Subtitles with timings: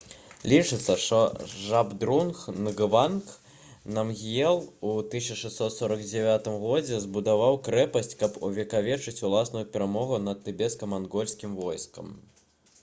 [0.51, 1.17] лічыцца што
[1.71, 3.27] жабдрунг нгаванг
[3.97, 12.11] намгіел у 1649 годзе збудаваў крэпасць каб увекавечыць уласную перамогу над тыбецка-мангольскім войскам